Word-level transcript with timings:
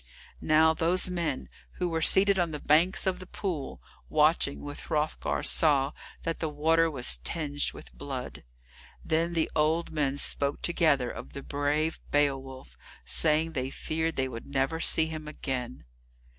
Now 0.41 0.73
those 0.73 1.11
men 1.11 1.47
who 1.73 1.87
were 1.87 2.01
seated 2.01 2.39
on 2.39 2.49
the 2.49 2.59
banks 2.59 3.05
of 3.05 3.19
the 3.19 3.27
pool 3.27 3.83
watching 4.09 4.61
with 4.61 4.79
Hrothgar 4.89 5.43
saw 5.43 5.91
that 6.23 6.39
the 6.39 6.49
water 6.49 6.89
was 6.89 7.17
tinged 7.17 7.71
with 7.73 7.93
blood. 7.93 8.43
Then 9.05 9.33
the 9.33 9.51
old 9.55 9.91
men 9.91 10.17
spoke 10.17 10.63
together 10.63 11.11
of 11.11 11.33
the 11.33 11.43
brave 11.43 11.99
Beowulf, 12.09 12.75
saying 13.05 13.51
they 13.51 13.69
feared 13.69 14.15
they 14.15 14.27
would 14.27 14.47
never 14.47 14.79
see 14.79 15.05
him 15.05 15.27
again. 15.27 15.85